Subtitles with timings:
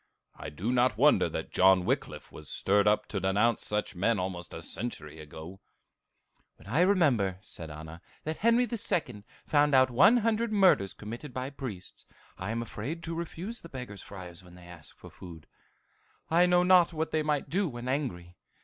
[0.35, 4.51] I do not wonder that John Wickliffe was stirred up to denounce such men almost
[4.51, 5.59] a century ago!"
[6.55, 9.23] "When I remember," said Anna, "that Henry II.
[9.45, 13.97] found out one hundred murders committed by priests, I am afraid to refuse the beggar
[13.97, 15.45] friars when they ask for food.
[16.31, 18.37] I know not what they might do when angry.